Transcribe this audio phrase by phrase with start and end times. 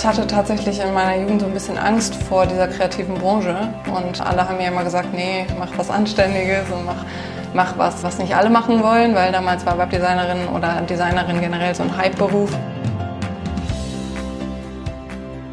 [0.00, 3.54] Ich hatte tatsächlich in meiner Jugend so ein bisschen Angst vor dieser kreativen Branche
[3.94, 7.04] und alle haben mir immer gesagt, nee, mach was Anständiges und mach,
[7.52, 11.82] mach was, was nicht alle machen wollen, weil damals war Webdesignerin oder Designerin generell so
[11.82, 12.50] ein Hype-Beruf.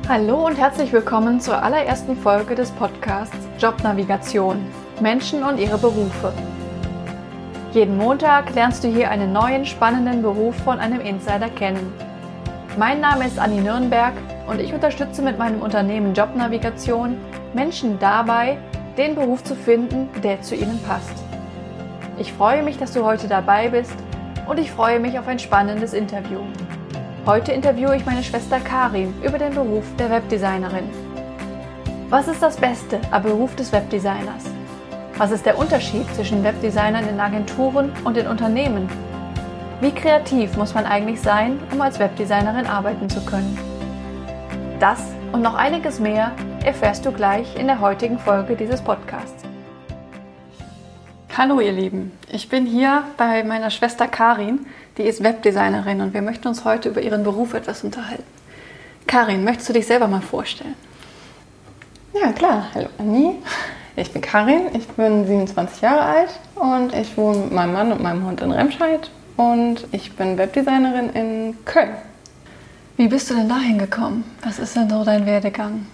[0.07, 4.65] Hallo und herzlich willkommen zur allerersten Folge des Podcasts Jobnavigation
[5.01, 6.31] Menschen und ihre Berufe.
[7.73, 11.91] Jeden Montag lernst du hier einen neuen spannenden Beruf von einem Insider kennen.
[12.77, 14.13] Mein Name ist Anni Nürnberg
[14.47, 17.17] und ich unterstütze mit meinem Unternehmen Jobnavigation
[17.53, 18.57] Menschen dabei,
[18.97, 21.13] den Beruf zu finden, der zu ihnen passt.
[22.17, 23.95] Ich freue mich, dass du heute dabei bist
[24.47, 26.39] und ich freue mich auf ein spannendes Interview.
[27.25, 30.89] Heute interviewe ich meine Schwester Karin über den Beruf der Webdesignerin.
[32.09, 34.45] Was ist das Beste am Beruf des Webdesigners?
[35.17, 38.87] Was ist der Unterschied zwischen Webdesignern in Agenturen und in Unternehmen?
[39.81, 43.76] Wie kreativ muss man eigentlich sein, um als Webdesignerin arbeiten zu können?
[44.79, 44.99] Das
[45.31, 46.33] und noch einiges mehr
[46.63, 49.43] erfährst du gleich in der heutigen Folge dieses Podcasts.
[51.35, 54.67] Hallo ihr Lieben, ich bin hier bei meiner Schwester Karin,
[54.99, 58.23] die ist Webdesignerin und wir möchten uns heute über ihren Beruf etwas unterhalten.
[59.07, 60.75] Karin, möchtest du dich selber mal vorstellen?
[62.13, 62.67] Ja, klar.
[62.75, 63.33] Hallo Anni.
[63.95, 68.03] Ich bin Karin, ich bin 27 Jahre alt und ich wohne mit meinem Mann und
[68.03, 71.95] meinem Hund in Remscheid und ich bin Webdesignerin in Köln.
[72.97, 74.23] Wie bist du denn dahin gekommen?
[74.43, 75.85] Was ist denn so dein Werdegang?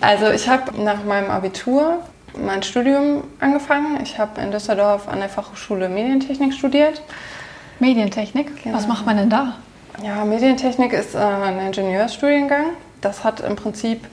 [0.00, 2.00] Also ich habe nach meinem Abitur
[2.36, 4.00] mein Studium angefangen.
[4.02, 7.00] Ich habe in Düsseldorf an der Fachhochschule Medientechnik studiert.
[7.78, 8.64] Medientechnik?
[8.64, 8.76] Genau.
[8.76, 9.54] Was macht man denn da?
[10.02, 12.70] Ja, Medientechnik ist äh, ein Ingenieursstudiengang.
[13.00, 14.04] Das hat im Prinzip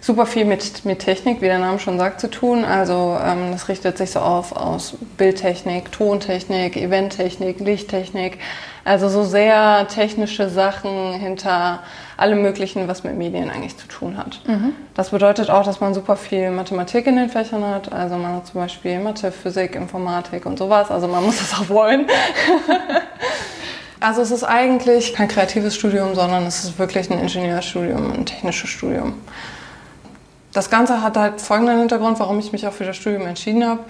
[0.00, 2.64] super viel mit, mit Technik, wie der Name schon sagt, zu tun.
[2.64, 8.38] Also ähm, das richtet sich so auf aus Bildtechnik, Tontechnik, Eventtechnik, Lichttechnik.
[8.84, 11.80] Also so sehr technische Sachen hinter
[12.16, 14.40] allem Möglichen, was mit Medien eigentlich zu tun hat.
[14.46, 14.72] Mhm.
[14.94, 17.92] Das bedeutet auch, dass man super viel Mathematik in den Fächern hat.
[17.92, 20.90] Also man hat zum Beispiel Mathe, Physik, Informatik und sowas.
[20.90, 22.06] Also man muss das auch wollen.
[24.00, 28.70] Also es ist eigentlich kein kreatives Studium, sondern es ist wirklich ein Ingenieurstudium, ein technisches
[28.70, 29.14] Studium.
[30.52, 33.80] Das Ganze hat halt folgenden Hintergrund, warum ich mich auch für das Studium entschieden habe.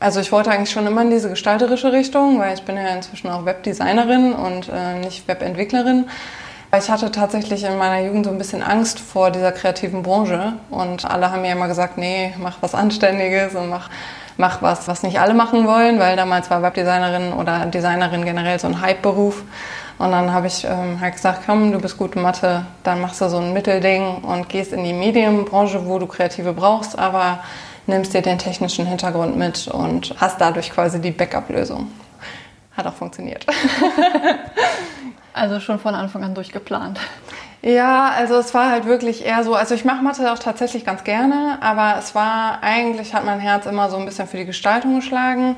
[0.00, 3.28] Also ich wollte eigentlich schon immer in diese gestalterische Richtung, weil ich bin ja inzwischen
[3.28, 6.06] auch Webdesignerin und äh, nicht Webentwicklerin.
[6.76, 11.04] Ich hatte tatsächlich in meiner Jugend so ein bisschen Angst vor dieser kreativen Branche und
[11.04, 13.88] alle haben mir immer gesagt, nee, mach was Anständiges und mach,
[14.36, 18.66] mach was, was nicht alle machen wollen, weil damals war Webdesignerin oder Designerin generell so
[18.66, 19.44] ein Hype-Beruf.
[19.98, 23.20] Und dann habe ich ähm, halt gesagt, komm, du bist gut in Mathe, dann machst
[23.20, 27.40] du so ein Mittelding und gehst in die Medienbranche, wo du Kreative brauchst, aber
[27.86, 31.90] nimmst dir den technischen Hintergrund mit und hast dadurch quasi die Backup-Lösung.
[32.76, 33.46] Hat auch funktioniert.
[35.32, 37.00] also schon von Anfang an durchgeplant.
[37.62, 41.04] Ja, also es war halt wirklich eher so, also ich mache Mathe auch tatsächlich ganz
[41.04, 44.96] gerne, aber es war eigentlich, hat mein Herz immer so ein bisschen für die Gestaltung
[44.96, 45.56] geschlagen.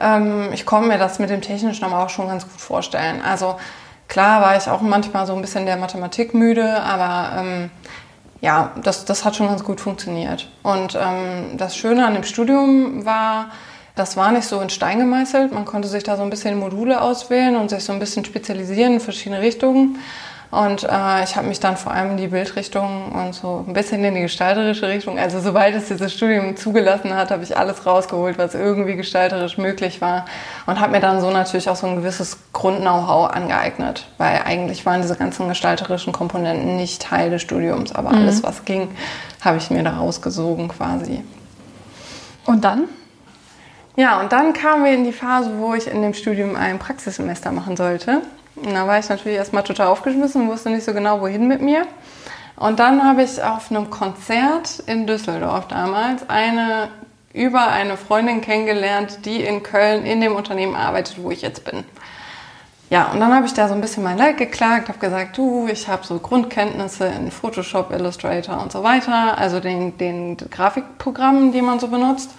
[0.00, 3.20] Ähm, ich konnte mir das mit dem Technischen aber auch schon ganz gut vorstellen.
[3.22, 3.56] Also
[4.08, 7.70] klar war ich auch manchmal so ein bisschen der Mathematik müde, aber ähm,
[8.40, 10.48] ja, das, das hat schon ganz gut funktioniert.
[10.62, 13.50] Und ähm, das Schöne an dem Studium war,
[13.94, 15.52] das war nicht so in Stein gemeißelt.
[15.52, 18.94] Man konnte sich da so ein bisschen Module auswählen und sich so ein bisschen spezialisieren
[18.94, 19.98] in verschiedene Richtungen.
[20.50, 24.04] Und äh, ich habe mich dann vor allem in die Bildrichtung und so ein bisschen
[24.04, 28.36] in die gestalterische Richtung, also sobald es dieses Studium zugelassen hat, habe ich alles rausgeholt,
[28.36, 30.24] was irgendwie gestalterisch möglich war
[30.66, 35.02] und habe mir dann so natürlich auch so ein gewisses Grund-Know-how angeeignet, weil eigentlich waren
[35.02, 38.22] diese ganzen gestalterischen Komponenten nicht Teil des Studiums, aber mhm.
[38.22, 38.88] alles, was ging,
[39.40, 41.22] habe ich mir da rausgesogen quasi.
[42.44, 42.88] Und dann?
[43.94, 47.52] Ja, und dann kamen wir in die Phase, wo ich in dem Studium ein Praxissemester
[47.52, 48.22] machen sollte.
[48.62, 51.86] Da war ich natürlich erstmal total aufgeschmissen und wusste nicht so genau, wohin mit mir.
[52.56, 56.88] Und dann habe ich auf einem Konzert in Düsseldorf damals eine
[57.32, 61.84] über eine Freundin kennengelernt, die in Köln in dem Unternehmen arbeitet, wo ich jetzt bin.
[62.90, 65.68] Ja, und dann habe ich da so ein bisschen mein Leid geklagt, habe gesagt, du,
[65.70, 71.62] ich habe so Grundkenntnisse in Photoshop, Illustrator und so weiter, also den, den Grafikprogrammen, die
[71.62, 72.30] man so benutzt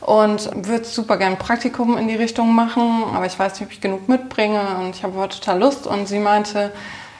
[0.00, 3.72] und würde super gerne ein Praktikum in die Richtung machen, aber ich weiß nicht, ob
[3.72, 5.86] ich genug mitbringe und ich habe aber total Lust.
[5.86, 6.72] Und sie meinte,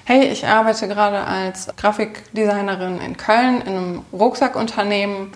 [0.05, 5.32] hey, ich arbeite gerade als Grafikdesignerin in Köln in einem Rucksackunternehmen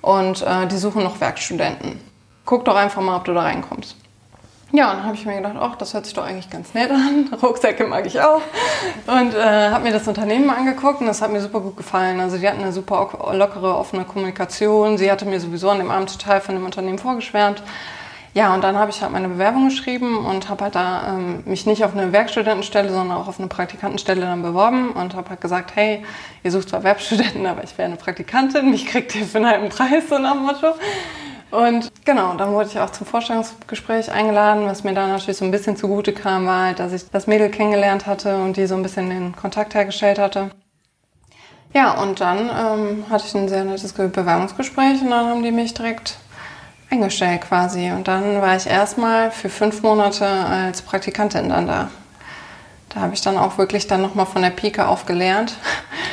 [0.00, 2.00] und äh, die suchen noch Werkstudenten.
[2.44, 3.96] Guck doch einfach mal, ob du da reinkommst.
[4.70, 6.90] Ja, und dann habe ich mir gedacht, ach, das hört sich doch eigentlich ganz nett
[6.90, 7.30] an.
[7.42, 8.42] Rucksäcke mag ich auch.
[9.06, 12.20] Und äh, habe mir das Unternehmen angeguckt und das hat mir super gut gefallen.
[12.20, 14.98] Also die hatten eine super lockere, offene Kommunikation.
[14.98, 17.62] Sie hatte mir sowieso an dem Abend total von dem Unternehmen vorgeschwärmt.
[18.34, 21.64] Ja, und dann habe ich halt meine Bewerbung geschrieben und habe halt da ähm, mich
[21.64, 25.76] nicht auf eine Werkstudentenstelle, sondern auch auf eine Praktikantenstelle dann beworben und habe halt gesagt,
[25.76, 26.04] hey,
[26.42, 29.68] ihr sucht zwar Werkstudenten, aber ich wäre eine Praktikantin, mich kriegt ihr für einen halben
[29.70, 30.74] Preis, so nach dem Motto.
[31.50, 34.66] Und genau, dann wurde ich auch zum Vorstellungsgespräch eingeladen.
[34.66, 37.50] Was mir dann natürlich so ein bisschen zugute kam, war halt, dass ich das Mädel
[37.50, 40.50] kennengelernt hatte und die so ein bisschen den Kontakt hergestellt hatte.
[41.72, 45.74] Ja, und dann ähm, hatte ich ein sehr nettes Bewerbungsgespräch und dann haben die mich
[45.74, 46.18] direkt
[46.90, 47.90] eingestellt quasi.
[47.90, 51.90] Und dann war ich erstmal für fünf Monate als Praktikantin dann da.
[52.88, 55.54] Da habe ich dann auch wirklich dann nochmal von der Pike auf gelernt.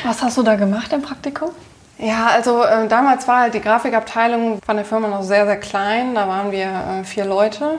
[0.04, 1.50] Was hast du da gemacht im Praktikum?
[1.98, 6.14] Ja, also äh, damals war halt die Grafikabteilung von der Firma noch sehr, sehr klein.
[6.14, 7.78] Da waren wir äh, vier Leute.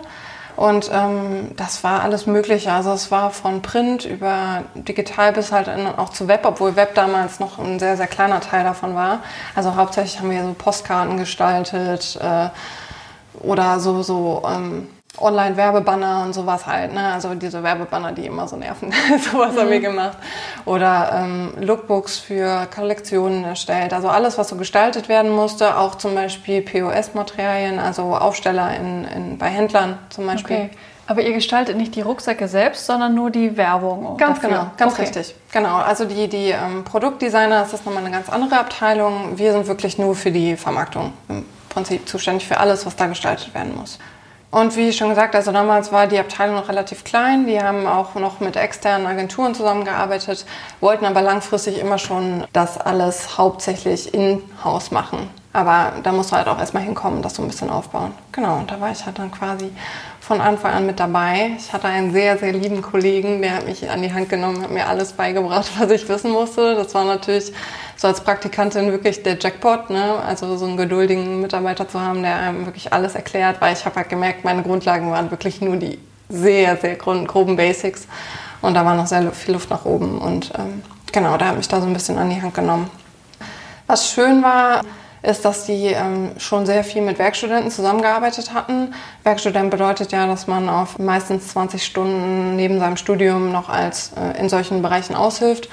[0.56, 2.72] Und ähm, das war alles Mögliche.
[2.72, 6.96] Also es war von Print über digital bis halt in, auch zu Web, obwohl Web
[6.96, 9.20] damals noch ein sehr, sehr kleiner Teil davon war.
[9.56, 12.50] Also hauptsächlich haben wir so Postkarten gestaltet äh,
[13.40, 16.94] oder so, so ähm, Online-Werbebanner und sowas halt.
[16.94, 17.14] Ne?
[17.14, 18.92] Also diese Werbebanner, die immer so nerven.
[19.32, 19.60] sowas mhm.
[19.60, 20.18] haben wir gemacht.
[20.66, 23.94] Oder ähm, Lookbooks für Kollektionen erstellt.
[23.94, 25.78] Also alles, was so gestaltet werden musste.
[25.78, 30.56] Auch zum Beispiel POS-Materialien, also Aufsteller in, in, bei Händlern zum Beispiel.
[30.56, 30.70] Okay.
[31.08, 34.18] Aber ihr gestaltet nicht die Rucksäcke selbst, sondern nur die Werbung.
[34.18, 34.50] Ganz dafür.
[34.50, 35.04] genau, ganz okay.
[35.04, 35.36] richtig.
[35.54, 35.78] Genau.
[35.78, 39.38] Also die, die ähm, Produktdesigner, das ist nochmal eine ganz andere Abteilung.
[39.38, 43.54] Wir sind wirklich nur für die Vermarktung im Prinzip zuständig für alles, was da gestaltet
[43.54, 44.00] werden muss.
[44.50, 47.48] Und wie schon gesagt, also damals war die Abteilung noch relativ klein.
[47.48, 50.46] Die haben auch noch mit externen Agenturen zusammengearbeitet,
[50.80, 55.30] wollten aber langfristig immer schon das alles hauptsächlich in-house machen.
[55.52, 58.14] Aber da musst du halt auch erstmal hinkommen, das so ein bisschen aufbauen.
[58.32, 59.72] Genau, und da war ich halt dann quasi
[60.28, 61.52] von Anfang an mit dabei.
[61.58, 64.72] Ich hatte einen sehr, sehr lieben Kollegen, der hat mich an die Hand genommen, hat
[64.72, 66.76] mir alles beigebracht, was ich wissen musste.
[66.76, 67.54] Das war natürlich
[67.96, 70.22] so als Praktikantin wirklich der Jackpot, ne?
[70.28, 73.96] also so einen geduldigen Mitarbeiter zu haben, der einem wirklich alles erklärt, weil ich habe
[73.96, 75.98] halt gemerkt, meine Grundlagen waren wirklich nur die
[76.28, 78.06] sehr, sehr groben Basics
[78.62, 80.84] und da war noch sehr viel Luft nach oben und ähm,
[81.14, 82.90] genau, da habe ich da so ein bisschen an die Hand genommen.
[83.88, 84.82] Was schön war,
[85.28, 88.94] ist, dass die ähm, schon sehr viel mit Werkstudenten zusammengearbeitet hatten.
[89.24, 94.40] Werkstudent bedeutet ja, dass man auf meistens 20 Stunden neben seinem Studium noch als äh,
[94.40, 95.68] in solchen Bereichen aushilft.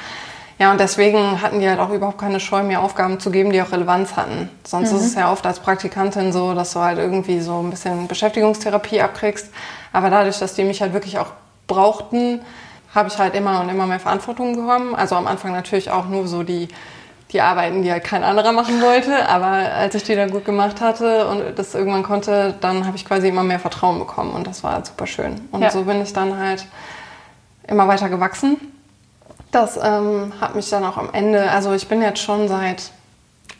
[0.58, 3.62] Ja, und deswegen hatten die halt auch überhaupt keine Scheu, mir Aufgaben zu geben, die
[3.62, 4.50] auch Relevanz hatten.
[4.64, 4.98] Sonst mhm.
[4.98, 9.00] ist es ja oft als Praktikantin so, dass du halt irgendwie so ein bisschen Beschäftigungstherapie
[9.00, 9.50] abkriegst.
[9.92, 11.32] Aber dadurch, dass die mich halt wirklich auch
[11.66, 12.40] brauchten,
[12.94, 14.94] habe ich halt immer und immer mehr Verantwortung bekommen.
[14.94, 16.68] Also am Anfang natürlich auch nur so die,
[17.34, 19.28] die Arbeiten, die halt kein anderer machen wollte.
[19.28, 23.04] Aber als ich die dann gut gemacht hatte und das irgendwann konnte, dann habe ich
[23.04, 25.46] quasi immer mehr Vertrauen bekommen und das war halt super schön.
[25.50, 25.70] Und ja.
[25.70, 26.64] so bin ich dann halt
[27.66, 28.56] immer weiter gewachsen
[29.54, 32.90] das ähm, hat mich dann auch am Ende, also ich bin jetzt schon seit,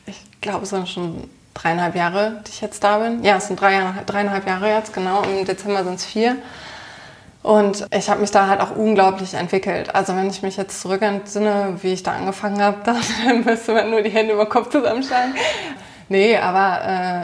[0.07, 3.23] ich glaube, es sind schon dreieinhalb Jahre, die ich jetzt da bin.
[3.23, 5.23] Ja, es sind drei, dreieinhalb Jahre jetzt, genau.
[5.23, 6.37] Im Dezember sind es vier.
[7.45, 9.95] Und ich habe mich da halt auch unglaublich entwickelt.
[9.95, 12.79] Also wenn ich mich jetzt zurück entsinne, wie ich da angefangen habe,
[13.27, 15.35] dann müsste man nur die Hände über den Kopf zusammenschlagen.
[16.09, 16.81] Nee, aber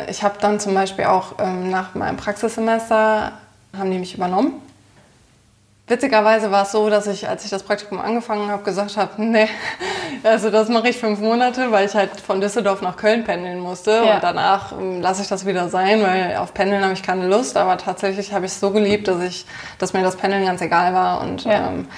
[0.06, 3.32] äh, ich habe dann zum Beispiel auch ähm, nach meinem Praxissemester,
[3.76, 4.61] haben die mich übernommen
[5.90, 9.48] Witzigerweise war es so, dass ich, als ich das Praktikum angefangen habe, gesagt habe, nee,
[10.22, 13.90] also das mache ich fünf Monate, weil ich halt von Düsseldorf nach Köln pendeln musste
[13.90, 14.14] ja.
[14.14, 17.56] und danach ähm, lasse ich das wieder sein, weil auf Pendeln habe ich keine Lust,
[17.56, 19.46] aber tatsächlich habe ich es so geliebt, dass ich,
[19.78, 21.70] dass mir das Pendeln ganz egal war und ja.
[21.70, 21.88] ähm,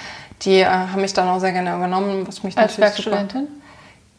[0.41, 3.47] die äh, haben mich dann auch sehr gerne übernommen, was mich als Werkstudentin?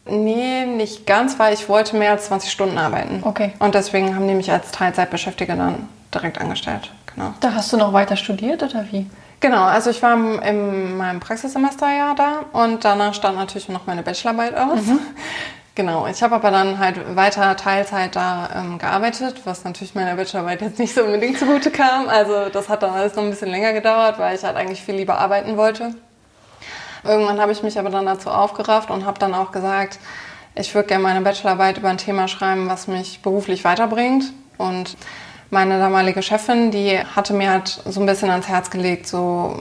[0.05, 3.23] Nee, nicht ganz, weil ich wollte mehr als 20 Stunden arbeiten.
[3.23, 3.51] Okay.
[3.59, 6.93] Und deswegen haben die mich als Teilzeitbeschäftigte dann direkt angestellt.
[7.13, 7.33] Genau.
[7.41, 9.07] Da hast du noch weiter studiert oder wie?
[9.45, 14.57] Genau, also ich war in meinem Praxissemesterjahr da und danach stand natürlich noch meine Bachelorarbeit
[14.57, 14.81] aus.
[14.81, 14.99] Mhm.
[15.75, 20.61] Genau, ich habe aber dann halt weiter Teilzeit da ähm, gearbeitet, was natürlich meiner Bachelorarbeit
[20.61, 22.07] jetzt nicht so unbedingt zugute kam.
[22.07, 24.95] Also das hat dann alles noch ein bisschen länger gedauert, weil ich halt eigentlich viel
[24.95, 25.93] lieber arbeiten wollte.
[27.03, 29.99] Irgendwann habe ich mich aber dann dazu aufgerafft und habe dann auch gesagt,
[30.55, 34.31] ich würde gerne meine Bachelorarbeit über ein Thema schreiben, was mich beruflich weiterbringt.
[34.57, 34.95] Und
[35.49, 39.59] meine damalige Chefin, die hatte mir halt so ein bisschen ans Herz gelegt, so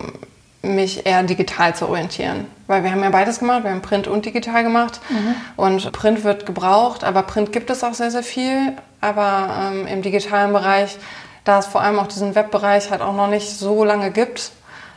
[0.63, 2.47] mich eher digital zu orientieren.
[2.67, 5.01] Weil wir haben ja beides gemacht, wir haben Print und digital gemacht.
[5.11, 5.35] Mhm.
[5.57, 8.73] Und Print wird gebraucht, aber Print gibt es auch sehr, sehr viel.
[9.01, 10.97] Aber ähm, im digitalen Bereich,
[11.45, 14.53] da es vor allem auch diesen Webbereich halt auch noch nicht so lange gibt,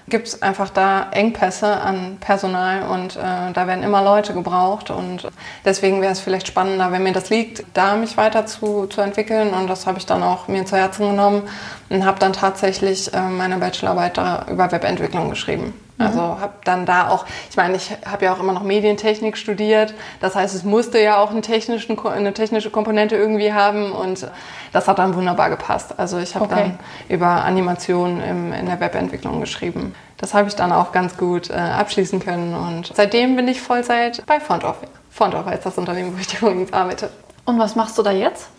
[0.10, 5.28] gibt es einfach da Engpässe an Personal und äh, da werden immer Leute gebraucht und
[5.66, 9.54] deswegen wäre es vielleicht spannender, wenn mir das liegt, da mich weiter zu, zu entwickeln
[9.54, 11.44] und das habe ich dann auch mir zu Herzen genommen
[11.90, 15.74] und habe dann tatsächlich äh, meine Bachelorarbeit da über Webentwicklung geschrieben.
[16.00, 19.94] Also habe dann da auch, ich meine, ich habe ja auch immer noch Medientechnik studiert.
[20.20, 24.27] Das heißt, es musste ja auch einen technischen, eine technische Komponente irgendwie haben und
[24.74, 25.96] das hat dann wunderbar gepasst.
[25.98, 26.56] Also ich habe Okay.
[26.56, 29.96] dann über Animation im, in der Webentwicklung geschrieben.
[30.18, 34.24] Das habe ich dann auch ganz gut äh, abschließen können und seitdem bin ich Vollzeit
[34.27, 34.77] bei Fontoff.
[35.10, 37.10] Fontoff ist das Unternehmen, wo ich übrigens arbeite.
[37.46, 38.50] Und was machst du da jetzt?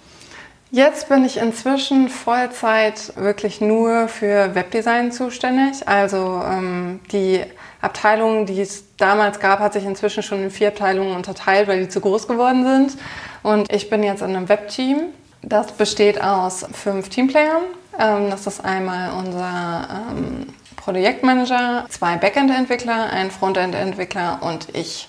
[0.70, 5.88] Jetzt bin ich inzwischen Vollzeit wirklich nur für Webdesign zuständig.
[5.88, 7.40] Also ähm, die
[7.80, 11.88] Abteilung, die es damals gab, hat sich inzwischen schon in vier Abteilungen unterteilt, weil die
[11.88, 13.02] zu groß geworden sind.
[13.42, 15.04] Und ich bin jetzt in einem Webteam.
[15.40, 17.62] Das besteht aus fünf Teamplayern.
[17.98, 25.08] Ähm, das ist einmal unser ähm, Projektmanager, zwei Backend-Entwickler, ein Frontend-Entwickler und ich.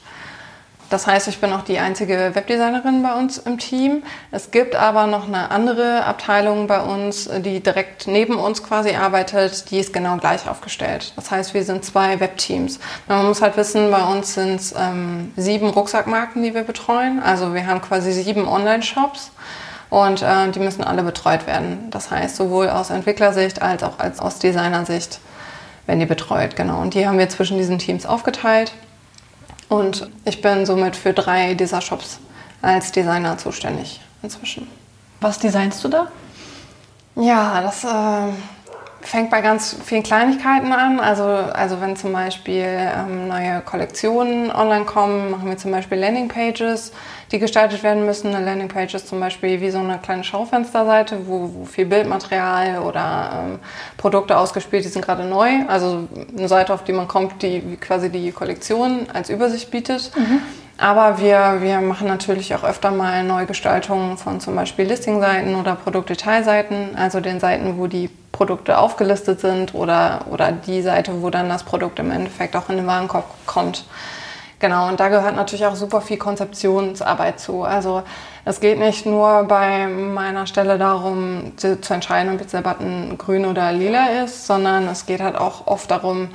[0.90, 4.04] Das heißt, ich bin auch die einzige Webdesignerin bei uns im Team.
[4.32, 9.70] Es gibt aber noch eine andere Abteilung bei uns, die direkt neben uns quasi arbeitet,
[9.70, 11.14] die ist genau gleich aufgestellt.
[11.16, 12.80] Das heißt, wir sind zwei Webteams.
[13.08, 17.22] Man muss halt wissen, bei uns sind es ähm, sieben Rucksackmarken, die wir betreuen.
[17.22, 19.32] Also wir haben quasi sieben Online-Shops.
[19.92, 21.88] Und äh, die müssen alle betreut werden.
[21.90, 25.20] Das heißt, sowohl aus Entwicklersicht als auch als aus Designersicht
[25.88, 26.82] werden die betreut, genau.
[26.82, 28.72] Und die haben wir zwischen diesen Teams aufgeteilt.
[29.70, 32.20] Und ich bin somit für drei dieser Shops
[32.62, 34.68] als Designer zuständig inzwischen.
[35.22, 36.08] Was designst du da?
[37.16, 38.34] Ja, das äh,
[39.02, 41.00] fängt bei ganz vielen Kleinigkeiten an.
[41.00, 46.92] Also, also wenn zum Beispiel ähm, neue Kollektionen online kommen, machen wir zum Beispiel Landingpages,
[47.32, 48.34] die gestaltet werden müssen.
[48.34, 53.46] Eine Landingpage ist zum Beispiel wie so eine kleine Schaufensterseite, wo, wo viel Bildmaterial oder
[53.46, 53.60] ähm,
[53.98, 55.50] Produkte ausgespielt, die sind gerade neu.
[55.68, 60.12] Also eine Seite, auf die man kommt, die quasi die Kollektion als Übersicht bietet.
[60.80, 66.96] Aber wir, wir machen natürlich auch öfter mal Neugestaltungen von zum Beispiel Listingseiten oder Produktdetailseiten,
[66.96, 71.64] also den Seiten, wo die Produkte aufgelistet sind oder, oder die Seite, wo dann das
[71.64, 73.84] Produkt im Endeffekt auch in den Warenkorb kommt.
[74.60, 77.64] Genau, und da gehört natürlich auch super viel Konzeptionsarbeit zu.
[77.64, 78.04] Also
[78.46, 83.18] es geht nicht nur bei meiner Stelle darum, zu, zu entscheiden, ob jetzt der Button
[83.18, 86.30] grün oder lila ist, sondern es geht halt auch oft darum,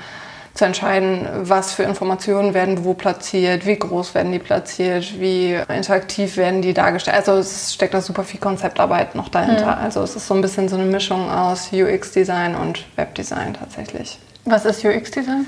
[0.55, 6.37] zu entscheiden, was für Informationen werden wo platziert, wie groß werden die platziert, wie interaktiv
[6.37, 7.17] werden die dargestellt.
[7.17, 9.77] Also es steckt da super viel Konzeptarbeit noch dahinter.
[9.79, 14.19] Also es ist so ein bisschen so eine Mischung aus UX-Design und Webdesign tatsächlich.
[14.45, 15.47] Was ist UX-Design?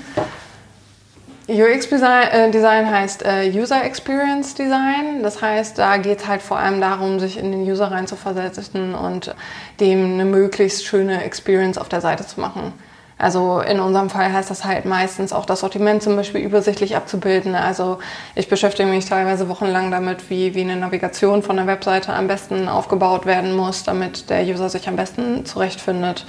[1.47, 5.23] UX-Design äh, Design heißt äh, User Experience Design.
[5.23, 9.33] Das heißt, da geht es halt vor allem darum, sich in den User reinzuversetzen und
[9.79, 12.73] dem eine möglichst schöne Experience auf der Seite zu machen.
[13.17, 17.55] Also in unserem Fall heißt das halt meistens auch das Sortiment zum Beispiel übersichtlich abzubilden.
[17.55, 17.97] Also
[18.35, 22.69] ich beschäftige mich teilweise wochenlang damit, wie, wie eine Navigation von der Webseite am besten
[22.69, 26.25] aufgebaut werden muss, damit der User sich am besten zurechtfindet.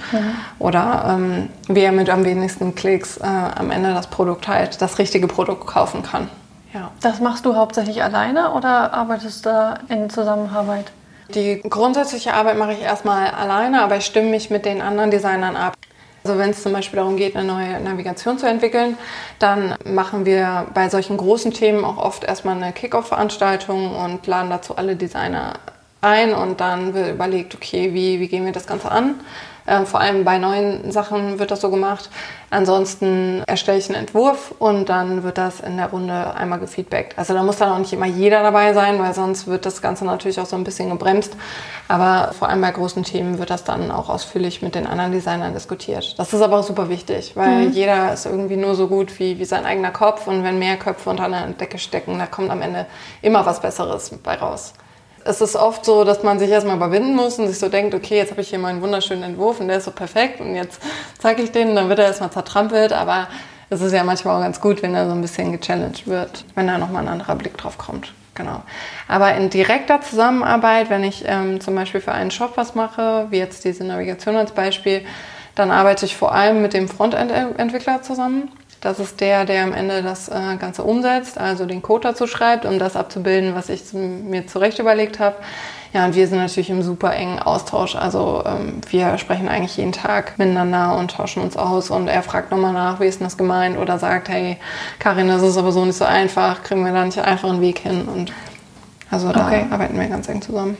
[0.57, 4.97] Oder ähm, wie er mit am wenigsten Klicks äh, am Ende das Produkt halt, das
[4.97, 6.29] richtige Produkt kaufen kann.
[6.73, 6.91] Ja.
[7.01, 10.91] Das machst du hauptsächlich alleine oder arbeitest du da in Zusammenarbeit?
[11.33, 15.55] Die grundsätzliche Arbeit mache ich erstmal alleine, aber ich stimme mich mit den anderen Designern
[15.55, 15.75] ab.
[16.23, 18.97] Also wenn es zum Beispiel darum geht, eine neue Navigation zu entwickeln,
[19.39, 24.75] dann machen wir bei solchen großen Themen auch oft erstmal eine Kick-Off-Veranstaltung und laden dazu
[24.75, 25.53] alle Designer
[26.01, 29.15] ein und dann wird überlegt, okay, wie, wie gehen wir das Ganze an?
[29.69, 32.09] Ähm, vor allem bei neuen Sachen wird das so gemacht.
[32.49, 37.15] Ansonsten erstelle ich einen Entwurf und dann wird das in der Runde einmal gefeedbackt.
[37.17, 40.05] Also da muss dann auch nicht immer jeder dabei sein, weil sonst wird das Ganze
[40.05, 41.37] natürlich auch so ein bisschen gebremst.
[41.87, 45.53] Aber vor allem bei großen Themen wird das dann auch ausführlich mit den anderen Designern
[45.53, 46.17] diskutiert.
[46.17, 49.45] Das ist aber auch super wichtig, weil jeder ist irgendwie nur so gut wie, wie
[49.45, 52.87] sein eigener Kopf und wenn mehr Köpfe unter einer Decke stecken, da kommt am Ende
[53.21, 54.73] immer was Besseres bei raus.
[55.25, 58.17] Es ist oft so, dass man sich erstmal überwinden muss und sich so denkt, okay,
[58.17, 60.81] jetzt habe ich hier meinen wunderschönen Entwurf und der ist so perfekt und jetzt
[61.19, 63.27] zeige ich den, dann wird er erstmal zertrampelt, aber
[63.69, 66.67] es ist ja manchmal auch ganz gut, wenn er so ein bisschen gechallenged wird, wenn
[66.67, 68.13] da nochmal ein anderer Blick drauf kommt.
[68.33, 68.61] Genau.
[69.07, 73.37] Aber in direkter Zusammenarbeit, wenn ich ähm, zum Beispiel für einen Shop was mache, wie
[73.37, 75.05] jetzt diese Navigation als Beispiel,
[75.55, 78.49] dann arbeite ich vor allem mit dem Frontend-Entwickler zusammen.
[78.81, 82.65] Das ist der, der am Ende das äh, Ganze umsetzt, also den Code dazu schreibt,
[82.65, 85.35] um das abzubilden, was ich mir zurecht überlegt habe.
[85.91, 87.95] Ja, und wir sind natürlich im super engen Austausch.
[87.95, 91.89] Also ähm, wir sprechen eigentlich jeden Tag miteinander und tauschen uns aus.
[91.89, 93.77] Und er fragt nochmal nach, wie ist denn das gemeint?
[93.77, 94.57] Oder sagt, hey,
[94.99, 96.63] Karin, das ist aber so nicht so einfach.
[96.63, 98.07] Kriegen wir da nicht einfach einen Weg hin?
[98.07, 98.31] Und
[99.09, 99.65] also da Okay.
[99.69, 100.77] arbeiten wir ganz eng zusammen.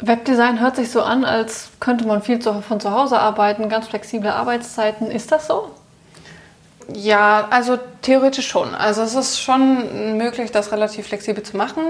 [0.00, 4.30] Webdesign hört sich so an, als könnte man viel von zu Hause arbeiten, ganz flexible
[4.30, 5.10] Arbeitszeiten.
[5.10, 5.70] Ist das so?
[6.90, 8.74] Ja, also theoretisch schon.
[8.74, 11.82] Also es ist schon möglich, das relativ flexibel zu machen.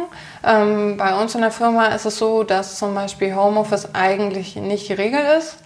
[0.44, 4.88] Ähm, bei uns in der Firma ist es so, dass zum Beispiel Homeoffice eigentlich nicht
[4.88, 5.58] die Regel ist.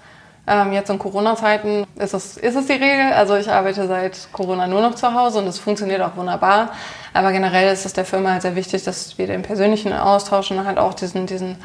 [0.46, 3.12] Ähm, jetzt in Corona-Zeiten ist es, ist es die Regel.
[3.14, 6.72] Also ich arbeite seit Corona nur noch zu Hause und es funktioniert auch wunderbar.
[7.14, 10.66] Aber generell ist es der Firma halt sehr wichtig, dass wir den persönlichen Austausch und
[10.66, 11.56] halt auch diesen, diesen,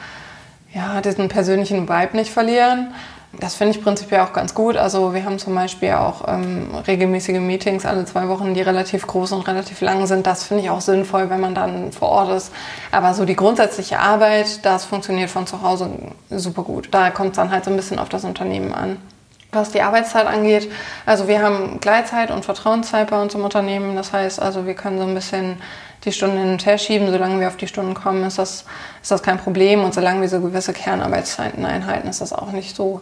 [0.73, 2.93] ja, diesen persönlichen Vibe nicht verlieren.
[3.39, 4.77] Das finde ich prinzipiell auch ganz gut.
[4.77, 9.31] Also wir haben zum Beispiel auch ähm, regelmäßige Meetings alle zwei Wochen, die relativ groß
[9.33, 10.25] und relativ lang sind.
[10.25, 12.51] Das finde ich auch sinnvoll, wenn man dann vor Ort ist.
[12.91, 15.89] Aber so die grundsätzliche Arbeit, das funktioniert von zu Hause
[16.31, 16.89] super gut.
[16.91, 18.97] Da kommt es dann halt so ein bisschen auf das Unternehmen an.
[19.51, 20.69] Was die Arbeitszeit angeht,
[21.05, 23.95] also wir haben Gleitzeit und Vertrauenszeit bei uns im Unternehmen.
[23.95, 25.57] Das heißt, also wir können so ein bisschen
[26.05, 27.11] die Stunden hin und her schieben.
[27.11, 28.65] Solange wir auf die Stunden kommen, ist das,
[29.01, 29.83] ist das kein Problem.
[29.83, 33.01] Und solange wir so gewisse Kernarbeitszeiten einhalten, ist das auch nicht so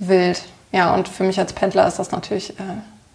[0.00, 0.42] wild.
[0.72, 2.62] Ja, und für mich als Pendler ist das natürlich äh,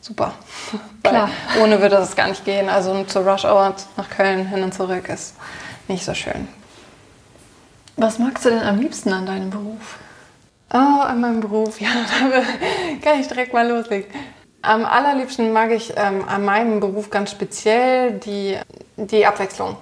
[0.01, 0.34] super.
[1.04, 1.30] Klar.
[1.62, 2.70] ohne würde das gar nicht gehen.
[2.70, 5.36] Also zur Rush Hour nach Köln hin und zurück ist
[5.88, 6.48] nicht so schön.
[7.98, 10.00] Was magst du denn am liebsten an deinem Beruf?
[10.74, 12.42] Oh, an meinem Beruf, ja, da
[13.01, 14.10] kann ich direkt mal loslegen.
[14.62, 18.58] Am allerliebsten mag ich ähm, an meinem Beruf ganz speziell die,
[18.98, 19.77] die Abwechslung.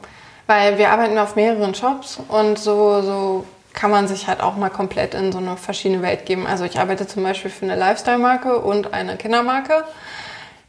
[0.46, 4.70] Weil wir arbeiten auf mehreren Shops und so, so kann man sich halt auch mal
[4.70, 6.48] komplett in so eine verschiedene Welt geben.
[6.48, 9.84] Also ich arbeite zum Beispiel für eine Lifestyle-Marke und eine Kindermarke.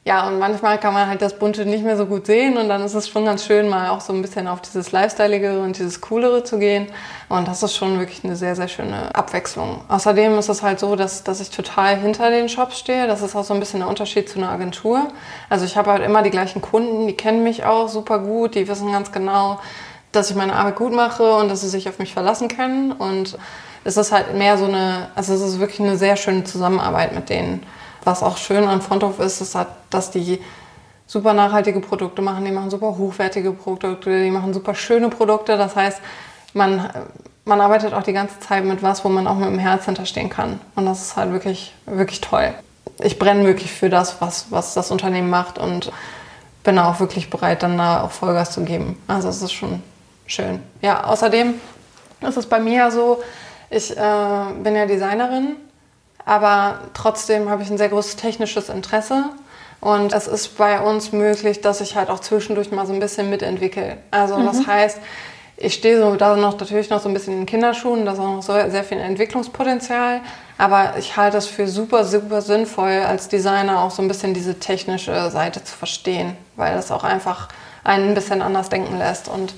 [0.06, 2.82] Ja, und manchmal kann man halt das Bunte nicht mehr so gut sehen und dann
[2.82, 6.02] ist es schon ganz schön, mal auch so ein bisschen auf dieses Lifestyleigere und dieses
[6.02, 6.88] Coolere zu gehen.
[7.30, 9.80] Und das ist schon wirklich eine sehr, sehr schöne Abwechslung.
[9.88, 13.06] Außerdem ist es halt so, dass, dass ich total hinter den Shops stehe.
[13.06, 15.08] Das ist auch so ein bisschen der Unterschied zu einer Agentur.
[15.48, 18.68] Also ich habe halt immer die gleichen Kunden, die kennen mich auch super gut, die
[18.68, 19.58] wissen ganz genau,
[20.14, 22.92] dass ich meine Arbeit gut mache und dass sie sich auf mich verlassen können.
[22.92, 23.38] Und
[23.84, 27.28] es ist halt mehr so eine, also es ist wirklich eine sehr schöne Zusammenarbeit mit
[27.28, 27.62] denen.
[28.04, 30.40] Was auch schön an Fronthof ist, ist halt, dass die
[31.06, 35.56] super nachhaltige Produkte machen, die machen super hochwertige Produkte, die machen super schöne Produkte.
[35.56, 36.00] Das heißt,
[36.54, 36.88] man,
[37.44, 40.30] man arbeitet auch die ganze Zeit mit was, wo man auch mit dem Herz hinterstehen
[40.30, 40.60] kann.
[40.76, 42.54] Und das ist halt wirklich, wirklich toll.
[43.02, 45.90] Ich brenne wirklich für das, was, was das Unternehmen macht und
[46.62, 48.96] bin auch wirklich bereit, dann da auch Vollgas zu geben.
[49.06, 49.82] Also es ist schon
[50.26, 50.62] schön.
[50.80, 51.60] Ja, außerdem
[52.20, 53.22] ist es bei mir ja so,
[53.70, 55.56] ich äh, bin ja Designerin,
[56.24, 59.24] aber trotzdem habe ich ein sehr großes technisches Interesse.
[59.80, 63.28] Und es ist bei uns möglich, dass ich halt auch zwischendurch mal so ein bisschen
[63.28, 63.98] mitentwickle.
[64.10, 64.46] Also mhm.
[64.46, 64.98] das heißt,
[65.58, 68.18] ich stehe so da noch natürlich noch so ein bisschen in den Kinderschuhen, da ist
[68.18, 70.20] auch noch so sehr viel Entwicklungspotenzial.
[70.56, 74.58] Aber ich halte es für super, super sinnvoll, als Designer auch so ein bisschen diese
[74.58, 77.48] technische Seite zu verstehen, weil das auch einfach
[77.82, 79.28] einen ein bisschen anders denken lässt.
[79.28, 79.54] Und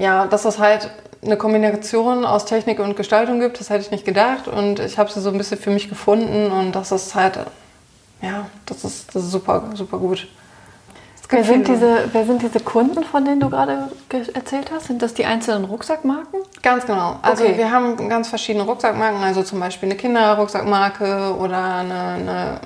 [0.00, 0.90] ja, dass es halt
[1.22, 4.48] eine Kombination aus Technik und Gestaltung gibt, das hätte ich nicht gedacht.
[4.48, 7.38] Und ich habe sie so ein bisschen für mich gefunden und das ist halt,
[8.22, 10.26] ja, das ist, das ist super, super gut.
[11.32, 13.88] Wer sind, diese, wer sind diese Kunden, von denen du gerade
[14.34, 14.86] erzählt hast?
[14.86, 16.40] Sind das die einzelnen Rucksackmarken?
[16.60, 17.20] Ganz genau.
[17.22, 17.56] Also okay.
[17.56, 22.60] wir haben ganz verschiedene Rucksackmarken, also zum Beispiel eine Kinderrucksackmarke oder eine, eine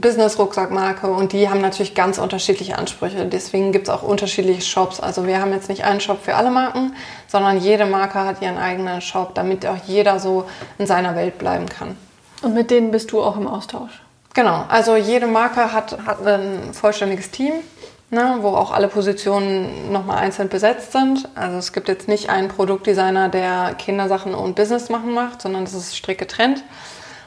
[0.00, 3.26] Business-Rucksackmarke und die haben natürlich ganz unterschiedliche Ansprüche.
[3.26, 5.00] Deswegen gibt es auch unterschiedliche Shops.
[5.00, 6.94] Also wir haben jetzt nicht einen Shop für alle Marken,
[7.26, 10.44] sondern jede Marke hat ihren eigenen Shop, damit auch jeder so
[10.78, 11.96] in seiner Welt bleiben kann.
[12.42, 14.02] Und mit denen bist du auch im Austausch?
[14.34, 17.54] Genau, also jede Marke hat, hat ein vollständiges Team,
[18.10, 21.28] ne, wo auch alle Positionen nochmal einzeln besetzt sind.
[21.34, 25.74] Also es gibt jetzt nicht einen Produktdesigner, der Kindersachen und Business machen macht, sondern das
[25.74, 26.62] ist strikt getrennt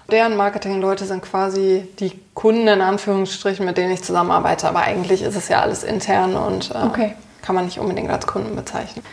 [0.09, 4.67] deren Marketingleute sind quasi die Kunden in Anführungsstrichen, mit denen ich zusammenarbeite.
[4.67, 7.15] Aber eigentlich ist es ja alles intern und äh, okay.
[7.41, 9.03] kann man nicht unbedingt als Kunden bezeichnen.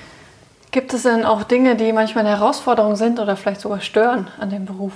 [0.70, 4.50] Gibt es denn auch Dinge, die manchmal eine Herausforderung sind oder vielleicht sogar stören an
[4.50, 4.92] dem Beruf?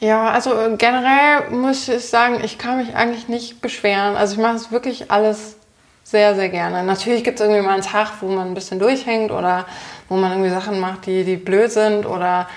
[0.00, 4.16] Ja, also äh, generell muss ich sagen, ich kann mich eigentlich nicht beschweren.
[4.16, 5.56] Also ich mache es wirklich alles
[6.02, 6.82] sehr, sehr gerne.
[6.82, 9.64] Natürlich gibt es irgendwie mal einen Tag, wo man ein bisschen durchhängt oder
[10.08, 12.48] wo man irgendwie Sachen macht, die, die blöd sind oder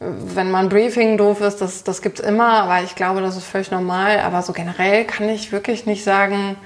[0.00, 3.44] wenn man Briefing doof ist, das, das gibt es immer, aber ich glaube, das ist
[3.44, 4.20] völlig normal.
[4.20, 6.56] Aber so generell kann ich wirklich nicht sagen,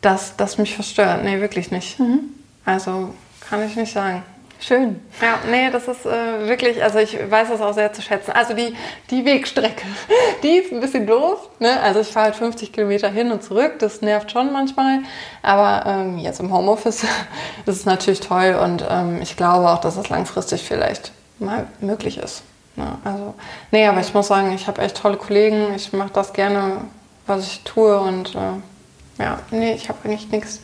[0.00, 1.22] dass das mich verstört.
[1.22, 2.00] Nee, wirklich nicht.
[2.00, 2.20] Mhm.
[2.64, 3.14] Also
[3.48, 4.22] kann ich nicht sagen.
[4.58, 5.02] Schön.
[5.20, 8.30] Ja, nee, das ist äh, wirklich, also ich weiß das auch sehr zu schätzen.
[8.30, 8.74] Also die,
[9.10, 9.86] die Wegstrecke,
[10.42, 11.50] die ist ein bisschen doof.
[11.58, 11.78] Ne?
[11.80, 15.00] Also ich fahre halt 50 Kilometer hin und zurück, das nervt schon manchmal.
[15.42, 17.04] Aber ähm, jetzt im Homeoffice
[17.66, 22.42] ist natürlich toll und ähm, ich glaube auch, dass es langfristig vielleicht mal möglich ist.
[22.76, 23.34] Ja, also,
[23.70, 25.74] nee, aber ich muss sagen, ich habe echt tolle Kollegen.
[25.74, 26.82] Ich mache das gerne,
[27.26, 27.98] was ich tue.
[27.98, 30.60] Und äh, ja, nee, ich habe eigentlich nichts,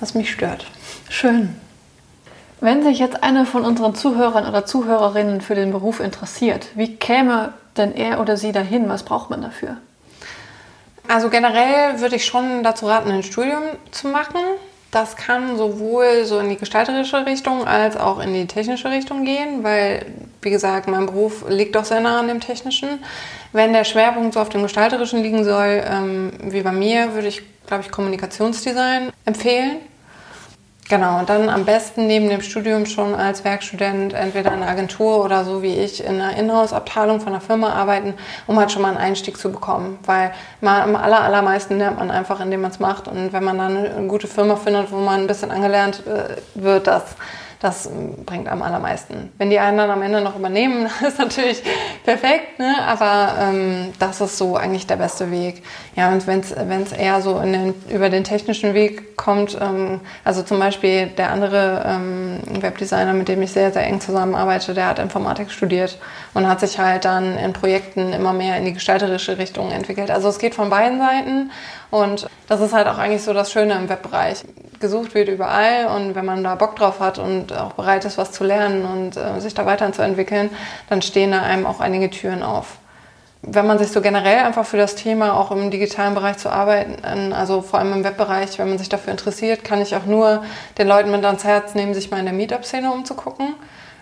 [0.00, 0.66] was mich stört.
[1.08, 1.58] Schön.
[2.60, 7.52] Wenn sich jetzt eine von unseren Zuhörern oder Zuhörerinnen für den Beruf interessiert, wie käme
[7.76, 8.88] denn er oder sie dahin?
[8.88, 9.76] Was braucht man dafür?
[11.08, 14.40] Also generell würde ich schon dazu raten, ein Studium zu machen.
[14.94, 19.64] Das kann sowohl so in die gestalterische Richtung als auch in die technische Richtung gehen,
[19.64, 20.06] weil
[20.40, 23.02] wie gesagt, mein Beruf liegt doch sehr nah an dem Technischen.
[23.52, 27.42] Wenn der Schwerpunkt so auf dem Gestalterischen liegen soll, ähm, wie bei mir, würde ich,
[27.66, 29.78] glaube ich, Kommunikationsdesign empfehlen.
[30.86, 35.24] Genau, und dann am besten neben dem Studium schon als Werkstudent entweder in einer Agentur
[35.24, 38.12] oder so wie ich in einer Inhouse-Abteilung von einer Firma arbeiten,
[38.46, 39.98] um halt schon mal einen Einstieg zu bekommen.
[40.04, 43.08] Weil man am aller, allermeisten lernt man einfach, indem man es macht.
[43.08, 46.86] Und wenn man dann eine gute Firma findet, wo man ein bisschen angelernt äh, wird,
[46.86, 47.16] das
[47.64, 47.88] das
[48.26, 49.32] bringt am allermeisten.
[49.38, 51.62] Wenn die einen dann am Ende noch übernehmen, ist natürlich
[52.04, 52.74] perfekt, ne?
[52.86, 55.62] aber ähm, das ist so eigentlich der beste Weg.
[55.96, 60.58] Ja, und wenn es eher so den, über den technischen Weg kommt, ähm, also zum
[60.58, 65.50] Beispiel der andere ähm, Webdesigner, mit dem ich sehr, sehr eng zusammenarbeite, der hat Informatik
[65.50, 65.98] studiert
[66.34, 70.10] und hat sich halt dann in Projekten immer mehr in die gestalterische Richtung entwickelt.
[70.10, 71.50] Also es geht von beiden Seiten
[71.94, 74.42] und das ist halt auch eigentlich so das Schöne im Webbereich.
[74.80, 78.32] Gesucht wird überall und wenn man da Bock drauf hat und auch bereit ist, was
[78.32, 80.50] zu lernen und äh, sich da weiterzuentwickeln,
[80.88, 82.78] dann stehen da einem auch einige Türen auf.
[83.42, 87.32] Wenn man sich so generell einfach für das Thema auch im digitalen Bereich zu arbeiten,
[87.32, 90.42] also vor allem im Webbereich, wenn man sich dafür interessiert, kann ich auch nur
[90.78, 93.54] den Leuten mit ans Herz nehmen, sich mal in der Meetup-Szene umzugucken.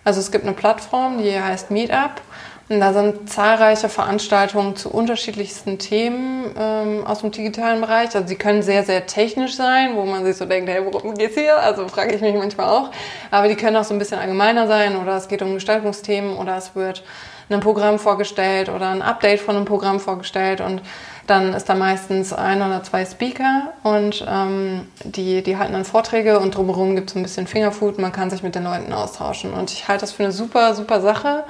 [0.02, 2.22] Also es gibt eine Plattform, die heißt Meetup
[2.68, 8.14] und da sind zahlreiche Veranstaltungen zu unterschiedlichsten Themen ähm, aus dem digitalen Bereich.
[8.14, 11.35] Also sie können sehr, sehr technisch sein, wo man sich so denkt, hey, worum geht's
[11.35, 11.59] hier?
[11.59, 12.90] Also frage ich mich manchmal auch.
[13.31, 16.57] Aber die können auch so ein bisschen allgemeiner sein oder es geht um Gestaltungsthemen oder
[16.57, 17.03] es wird
[17.51, 20.81] ein Programm vorgestellt oder ein Update von einem Programm vorgestellt und
[21.27, 26.40] dann ist da meistens ein oder zwei Speaker und ähm, die, die halten dann Vorträge
[26.40, 29.53] und drumherum gibt es ein bisschen Fingerfood, man kann sich mit den Leuten austauschen.
[29.53, 31.44] Und ich halte das für eine super, super Sache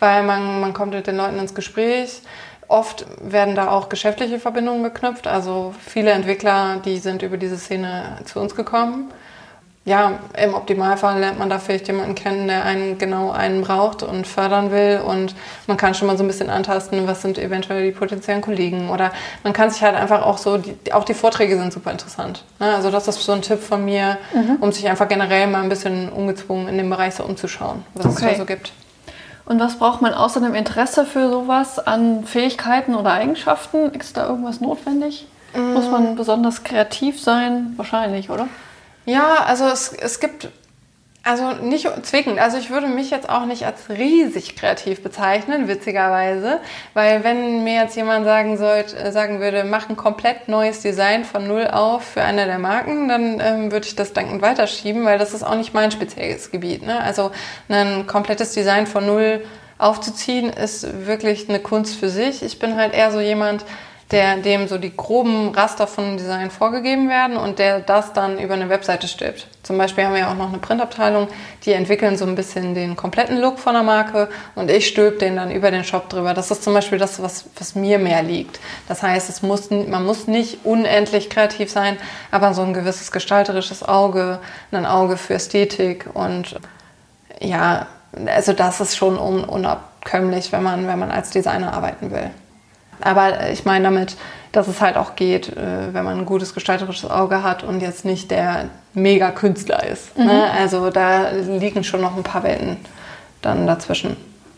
[0.00, 2.22] weil man, man kommt mit den Leuten ins Gespräch.
[2.68, 5.26] Oft werden da auch geschäftliche Verbindungen geknüpft.
[5.26, 9.12] Also viele Entwickler, die sind über diese Szene zu uns gekommen.
[9.84, 14.26] Ja, im Optimalfall lernt man da vielleicht jemanden kennen, der einen genau einen braucht und
[14.26, 15.00] fördern will.
[15.06, 15.36] Und
[15.68, 18.90] man kann schon mal so ein bisschen antasten, was sind eventuell die potenziellen Kollegen.
[18.90, 19.12] Oder
[19.44, 22.42] man kann sich halt einfach auch so, die, auch die Vorträge sind super interessant.
[22.58, 22.74] Ne?
[22.74, 24.56] Also das ist so ein Tipp von mir, mhm.
[24.58, 28.24] um sich einfach generell mal ein bisschen ungezwungen in dem Bereich so umzuschauen, was okay.
[28.24, 28.72] es da so gibt.
[29.46, 33.90] Und was braucht man außer dem Interesse für sowas an Fähigkeiten oder Eigenschaften?
[33.92, 35.26] Ist da irgendwas notwendig?
[35.54, 35.72] Mm.
[35.72, 37.72] Muss man besonders kreativ sein?
[37.76, 38.48] Wahrscheinlich, oder?
[39.06, 40.48] Ja, also es, es gibt
[41.26, 42.38] also nicht zwingend.
[42.38, 46.60] Also ich würde mich jetzt auch nicht als riesig kreativ bezeichnen, witzigerweise,
[46.94, 51.24] weil wenn mir jetzt jemand sagen sollte, äh, sagen würde, mach ein komplett neues Design
[51.24, 55.18] von null auf für eine der Marken, dann ähm, würde ich das dankend weiterschieben, weil
[55.18, 56.86] das ist auch nicht mein spezielles Gebiet.
[56.86, 57.00] Ne?
[57.00, 57.32] Also
[57.68, 59.44] ein komplettes Design von null
[59.78, 62.44] aufzuziehen ist wirklich eine Kunst für sich.
[62.44, 63.64] Ich bin halt eher so jemand,
[64.12, 68.54] der, dem so die groben Raster von Design vorgegeben werden und der das dann über
[68.54, 69.48] eine Webseite stülpt.
[69.64, 71.26] Zum Beispiel haben wir ja auch noch eine Printabteilung,
[71.64, 75.34] die entwickeln so ein bisschen den kompletten Look von der Marke und ich stülpe den
[75.34, 76.34] dann über den Shop drüber.
[76.34, 78.60] Das ist zum Beispiel das, was, was mir mehr liegt.
[78.86, 81.96] Das heißt, es muss, man muss nicht unendlich kreativ sein,
[82.30, 84.38] aber so ein gewisses gestalterisches Auge,
[84.70, 86.60] ein Auge für Ästhetik und
[87.40, 87.88] ja,
[88.26, 92.30] also das ist schon un unabkömmlich, wenn man, wenn man als Designer arbeiten will.
[93.00, 94.16] Aber ich meine damit,
[94.52, 98.04] dass es halt auch geht, äh, wenn man ein gutes gestalterisches Auge hat und jetzt
[98.04, 100.16] nicht der Mega-Künstler ist.
[100.16, 100.24] Ne?
[100.24, 100.30] Mhm.
[100.30, 100.50] Ne?
[100.50, 102.78] Also da liegen schon noch ein paar Welten
[103.42, 104.16] dann dazwischen.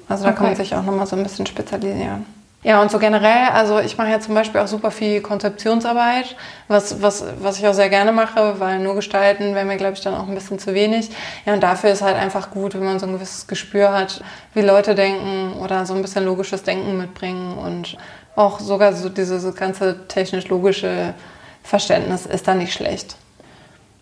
[0.08, 0.38] Also da okay.
[0.38, 2.24] kann man sich auch nochmal so ein bisschen spezialisieren.
[2.64, 6.34] Ja, und so generell, also ich mache ja zum Beispiel auch super viel Konzeptionsarbeit,
[6.66, 10.00] was, was, was ich auch sehr gerne mache, weil nur gestalten wäre mir, glaube ich,
[10.00, 11.08] dann auch ein bisschen zu wenig.
[11.46, 14.24] Ja, und dafür ist halt einfach gut, wenn man so ein gewisses Gespür hat,
[14.54, 17.96] wie Leute denken oder so ein bisschen logisches Denken mitbringen und
[18.38, 21.14] auch sogar so dieses ganze technisch-logische
[21.62, 23.16] Verständnis ist da nicht schlecht.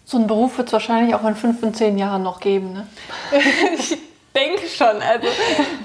[0.05, 2.87] So einen Beruf wird es wahrscheinlich auch in fünf und zehn Jahren noch geben, ne?
[3.79, 3.99] ich
[4.37, 5.03] denke schon.
[5.03, 5.27] Also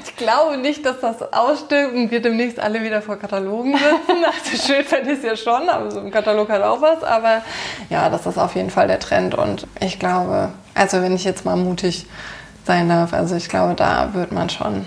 [0.03, 4.23] ich glaube nicht, dass das ausstirbt und wir demnächst alle wieder vor Katalogen sitzen.
[4.25, 7.03] Also schön fände ich es ja schon, aber so ein Katalog hat auch was.
[7.03, 7.41] Aber
[7.89, 9.33] ja, das ist auf jeden Fall der Trend.
[9.33, 12.05] Und ich glaube, also wenn ich jetzt mal mutig
[12.65, 14.85] sein darf, also ich glaube, da wird man schon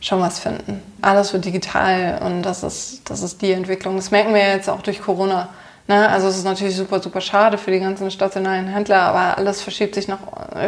[0.00, 0.82] schon was finden.
[1.02, 3.96] Alles wird digital und das ist, das ist die Entwicklung.
[3.96, 5.50] Das merken wir jetzt auch durch Corona.
[5.86, 6.08] Ne?
[6.08, 9.94] Also es ist natürlich super, super schade für die ganzen stationären Händler, aber alles verschiebt
[9.94, 10.18] sich noch,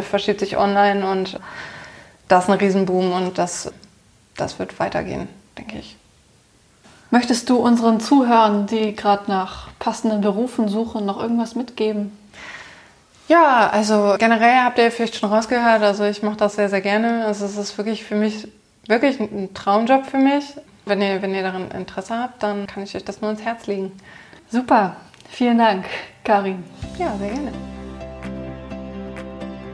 [0.09, 1.39] verschiebt sich online und
[2.27, 3.71] das ist ein Riesenboom und das,
[4.37, 5.97] das wird weitergehen, denke ich.
[7.09, 12.11] Möchtest du unseren Zuhörern, die gerade nach passenden Berufen suchen, noch irgendwas mitgeben?
[13.27, 17.25] Ja, also generell habt ihr vielleicht schon rausgehört, also ich mache das sehr, sehr gerne.
[17.25, 18.47] Also es ist wirklich für mich
[18.87, 20.45] wirklich ein Traumjob für mich.
[20.85, 23.67] Wenn ihr, wenn ihr daran Interesse habt, dann kann ich euch das nur ins Herz
[23.67, 23.91] legen.
[24.49, 24.97] Super,
[25.29, 25.85] vielen Dank,
[26.23, 26.63] Karin.
[26.97, 27.51] Ja, sehr gerne.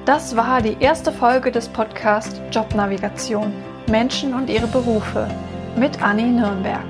[0.05, 3.51] Das war die erste Folge des Podcasts Jobnavigation.
[3.89, 5.27] Menschen und ihre Berufe
[5.75, 6.85] mit Anni Nürnberg.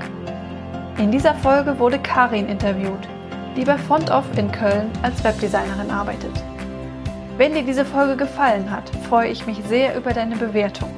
[0.98, 3.08] In dieser Folge wurde Karin interviewt,
[3.56, 6.34] die bei FontOff in Köln als Webdesignerin arbeitet.
[7.38, 10.90] Wenn dir diese Folge gefallen hat, freue ich mich sehr über deine Bewertung.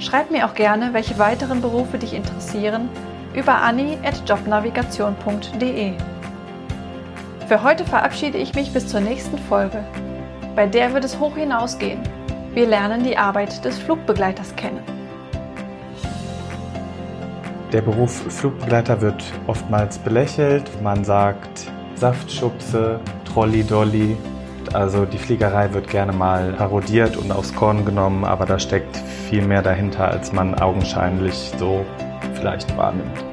[0.00, 2.88] Schreib mir auch gerne, welche weiteren Berufe dich interessieren,
[3.34, 5.94] über anni.jobnavigation.de.
[7.48, 9.82] Für heute verabschiede ich mich bis zur nächsten Folge.
[10.54, 11.98] Bei der wird es hoch hinausgehen.
[12.54, 14.84] Wir lernen die Arbeit des Flugbegleiters kennen.
[17.72, 20.70] Der Beruf Flugbegleiter wird oftmals belächelt.
[20.80, 24.16] Man sagt Saftschubse, Trolley-Dolly.
[24.72, 29.42] Also die Fliegerei wird gerne mal parodiert und aufs Korn genommen, aber da steckt viel
[29.42, 31.84] mehr dahinter, als man augenscheinlich so
[32.34, 33.27] vielleicht wahrnimmt.